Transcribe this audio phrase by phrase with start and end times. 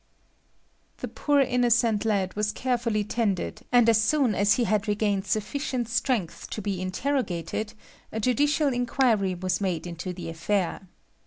[0.97, 5.87] The poor innocent lad was carefully tended, and as soon as he had regained sufficient
[5.89, 7.75] strength to be interrogated
[8.11, 10.87] a judicial inquiry was made into the affair.